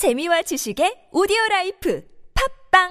[0.00, 2.02] 재미와 지식의 오디오 life
[2.72, 2.88] 팟빵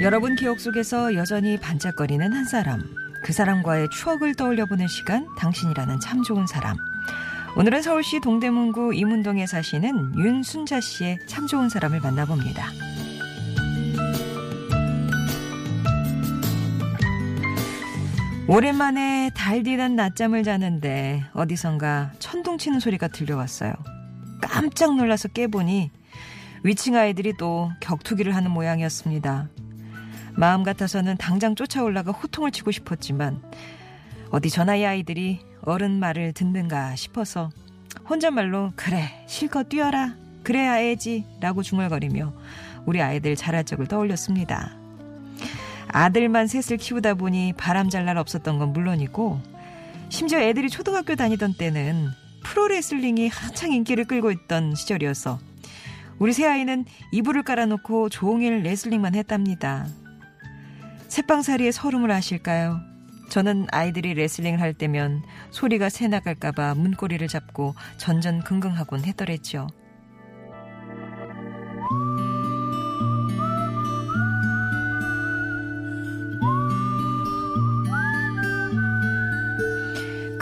[0.00, 2.80] 여러분 기억 속에서 여전히 반짝거리는 한 사람.
[3.22, 6.78] 그 사람과의 추억을 떠올려 보는 시간, 당신이라는 참 좋은 사람.
[7.58, 12.70] 오늘은 서울시 동대문구 이문동에 사시는 윤순자 씨의 참 좋은 사람을 만나봅니다.
[18.46, 23.72] 오랜만에 달디단 낮잠을 자는데 어디선가 천둥 치는 소리가 들려왔어요.
[24.42, 25.90] 깜짝 놀라서 깨보니
[26.62, 29.48] 위층 아이들이 또 격투기를 하는 모양이었습니다.
[30.34, 33.40] 마음 같아서는 당장 쫓아 올라가 호통을 치고 싶었지만
[34.30, 37.50] 어디 전화이 아이들이 어른 말을 듣는가 싶어서
[38.10, 42.34] 혼잣말로 그래 실컷 뛰어라 그래야 애지 라고 중얼거리며
[42.84, 44.83] 우리 아이들 자랄 적을 떠올렸습니다.
[45.94, 49.40] 아들만 셋을 키우다 보니 바람 잘 날 없었던 건 물론이고
[50.08, 52.08] 심지어 애들이 초등학교 다니던 때는
[52.42, 55.38] 프로레슬링이 한창 인기를 끌고 있던 시절이어서
[56.18, 59.86] 우리 새아이는 이불을 깔아놓고 종일 레슬링만 했답니다.
[61.08, 62.80] 새빵살이의 서름을 아실까요?
[63.30, 69.68] 저는 아이들이 레슬링을 할 때면 소리가 새 나갈까봐 문고리를 잡고 전전긍긍하곤 했더랬죠.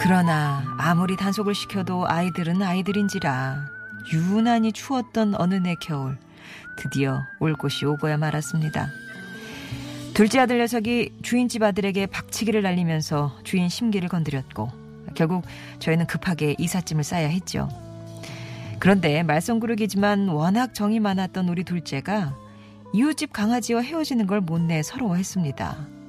[0.03, 3.71] 그러나 아무리 단속을 시켜도 아이들은 아이들인지라
[4.13, 6.19] 유난히 추웠던 어느 내 겨울
[6.77, 8.89] 드디어 올 곳이 오고야 말았습니다.
[10.13, 14.73] 둘째 아들 녀석이 주인집 아들에게 박치기를 날리면서 주인 심기를 건드렸고
[15.15, 15.45] 결국
[15.79, 17.69] 저희는 급하게 이삿짐을 싸야 했죠.
[18.81, 22.37] 그런데 말썽꾸러기지만 워낙 정이 많았던 우리 둘째가
[22.93, 26.02] 이웃집 강아지와 헤어지는 걸 못내 서러워했습니다.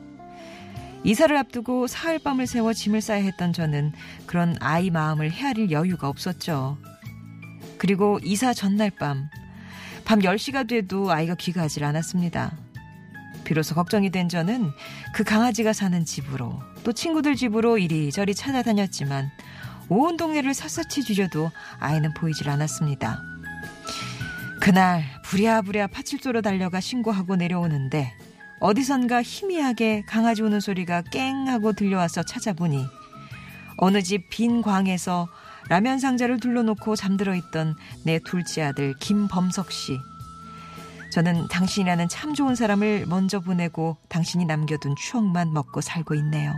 [1.04, 3.92] 이사를 앞두고 사흘 밤을 새워 짐을 싸야 했던 저는
[4.26, 6.78] 그런 아이 마음을 헤아릴 여유가 없었죠.
[7.78, 9.30] 그리고 이사 전날 밤,
[10.06, 12.58] 밤 10시가 돼도 아이가 귀가하질 않았습니다.
[13.44, 14.72] 비로소 걱정이 된 저는
[15.14, 19.30] 그 강아지가 사는 집으로 또 친구들 집으로 이리저리 찾아다녔지만
[19.90, 23.22] 온 동네를 샅샅이 뒤져도 아이는 보이질 않았습니다.
[24.62, 28.14] 그날 부랴부랴 파출소로 달려가 신고하고 내려오는데
[28.64, 32.88] 어디선가 희미하게 강아지 우는 소리가 깽 하고 들려와서 찾아보니
[33.76, 35.28] 어느 집 빈 광에서
[35.68, 37.76] 라면 상자를 둘러놓고 잠들어 있던
[38.06, 40.00] 내 둘째 아들 김범석 씨.
[41.12, 46.54] 저는 당신이라는 참 좋은 사람을 먼저 보내고 당신이 남겨둔 추억만 먹고 살고 있네요.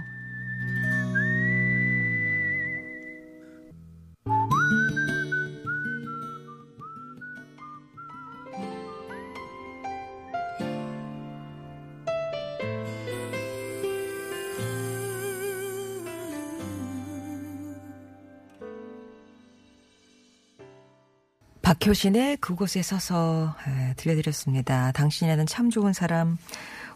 [21.66, 24.92] 박효신의 그곳에 서서 에, 들려드렸습니다.
[24.92, 26.38] 당신이라는 참 좋은 사람.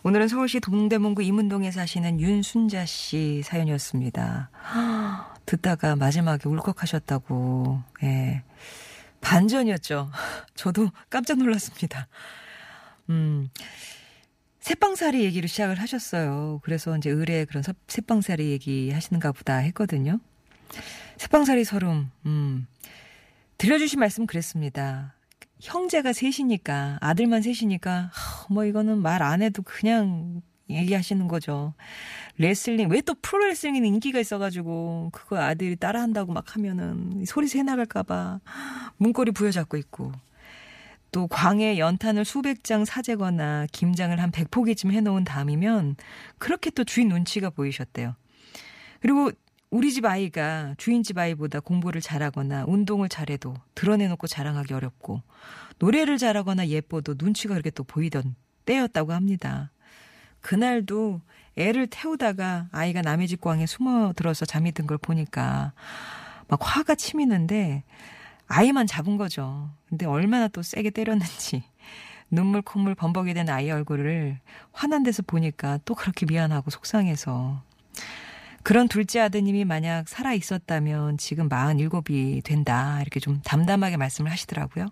[0.03, 4.51] 오늘은 서울시 동대문구 이문동에 사시는 윤순자 씨 사연이었습니다.
[5.47, 7.81] 듣다가 마지막에 울컥하셨다고.
[8.03, 8.43] 예.
[9.21, 10.11] 반전이었죠.
[10.53, 12.07] 저도 깜짝 놀랐습니다.
[13.09, 13.49] 음.
[14.59, 16.59] 새빵살이 얘기를 시작을 하셨어요.
[16.61, 20.19] 그래서 이제 의뢰 그런 새빵살이 얘기 하시는가 보다 했거든요.
[21.17, 22.67] 새빵살이 서름, 음.
[23.59, 25.13] 들려주신 말씀 그랬습니다.
[25.59, 28.09] 형제가 셋이니까, 아들만 셋이니까,
[28.49, 31.73] 뭐 이거는 말 안 해도 그냥 얘기하시는 거죠.
[32.37, 38.39] 레슬링, 왜 또 프로레슬링이 인기가 있어가지고, 그거 아들이 따라한다고 막 하면은, 소리 새 나갈까봐,
[38.95, 40.13] 문고리 부여잡고 있고,
[41.11, 45.97] 또 광에 연탄을 수백 장 사재거나 김장을 한 100포기쯤 해놓은 다음이면,
[46.37, 48.15] 그렇게 또 주인 눈치가 보이셨대요.
[49.01, 49.31] 그리고
[49.71, 55.21] 우리 집 아이가 주인 집 아이보다 공부를 잘하거나 운동을 잘해도 드러내놓고 자랑하기 어렵고
[55.77, 58.35] 노래를 잘하거나 예뻐도 눈치가 그렇게 또 보이던
[58.65, 59.71] 때였다고 합니다.
[60.41, 61.21] 그날도
[61.55, 65.73] 애를 태우다가 아이가 남의 집 광에 숨어 들어서 잠이 든 걸 보니까
[66.47, 67.83] 막 화가 치미는데
[68.47, 69.69] 아이만 잡은 거죠.
[69.87, 71.63] 근데 얼마나 또 세게 때렸는지
[72.31, 74.39] 눈물 콧물 범벅이 된 아이 얼굴을
[74.71, 77.61] 화난 데서 보니까 또 그렇게 미안하고 속상해서
[78.69, 83.01] 그런 둘째 아드님이 만약 살아 있었다면 지금 47이 된다.
[83.01, 84.89] 이렇게 좀 담담하게 말씀을 하시더라고요.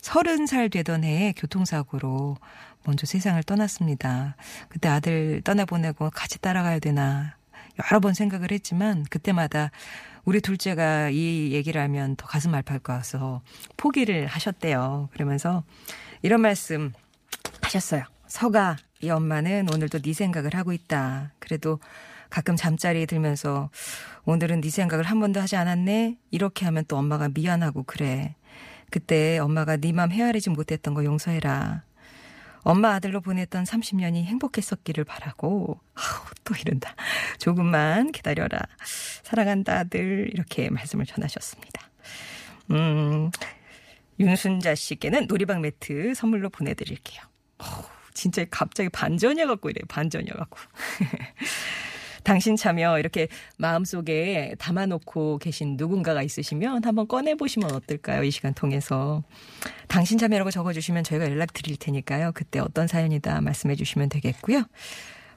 [0.00, 2.36] 30살 되던 해에 교통사고로
[2.84, 4.36] 먼저 세상을 떠났습니다.
[4.68, 7.34] 그때 아들 떠나보내고 같이 따라가야 되나
[7.82, 9.72] 여러 번 생각을 했지만 그때마다
[10.24, 13.42] 우리 둘째가 이 얘기를 하면 더 가슴 아파할 것 같아서
[13.76, 15.08] 포기를 하셨대요.
[15.12, 15.64] 그러면서
[16.22, 16.92] 이런 말씀
[17.60, 18.04] 하셨어요.
[18.28, 21.32] 서가 이 엄마는 오늘도 네 생각을 하고 있다.
[21.40, 21.80] 그래도
[22.34, 23.70] 가끔 잠자리에 들면서
[24.24, 26.18] 오늘은 네 생각을 한 번도 하지 않았네?
[26.32, 28.34] 이렇게 하면 또 엄마가 미안하고 그래.
[28.90, 31.84] 그때 엄마가 네 맘 헤아리지 못했던 거 용서해라.
[32.62, 36.96] 엄마 아들로 보냈던 30년이 행복했었기를 바라고, 아우, 또 이런다.
[37.38, 38.58] 조금만 기다려라.
[39.22, 40.28] 사랑한다, 아들.
[40.32, 41.88] 이렇게 말씀을 전하셨습니다.
[42.72, 43.30] 음,
[44.18, 47.22] 윤순자 씨께는 놀이방 매트 선물로 보내 드릴게요.
[47.60, 47.64] 오,
[48.12, 50.58] 진짜 갑자기 반전이어갖고 이래, 반전이어갖고.
[52.24, 53.28] 당신 참여 이렇게
[53.58, 58.24] 마음속에 담아놓고 계신 누군가가 있으시면 한번 꺼내보시면 어떨까요?
[58.24, 59.22] 이 시간 통해서.
[59.86, 62.32] 당신 참여라고 적어주시면 저희가 연락 드릴 테니까요.
[62.34, 64.64] 그때 어떤 사연이다 말씀해 주시면 되겠고요.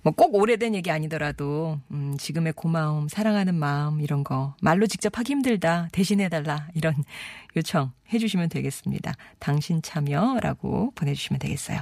[0.03, 5.33] 뭐 꼭 오래된 얘기 아니더라도 음, 지금의 고마움, 사랑하는 마음 이런 거 말로 직접 하기
[5.33, 6.95] 힘들다 대신해달라 이런
[7.55, 9.13] 요청 해주시면 되겠습니다.
[9.39, 11.79] 당신 참여라고 보내주시면 되겠어요.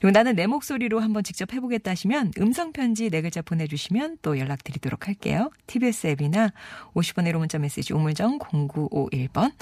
[0.00, 5.06] 그리고 나는 내 목소리로 한번 직접 해보겠다 하시면 음성 편지 네 글자 보내주시면 또 연락드리도록
[5.06, 5.50] 할게요.
[5.66, 6.50] TBS 앱이나
[6.94, 9.52] 50원의 로 문자 메시지 우물정 0951번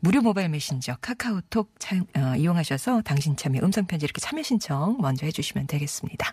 [0.00, 5.26] 무료 모바일 메신저 카카오톡 차, 어, 이용하셔서 당신 참여 음성 편지 이렇게 참여 신청 먼저
[5.26, 6.26] 해주시면 되겠습니다.